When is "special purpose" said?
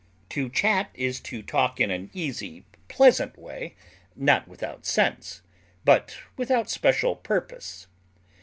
6.71-7.85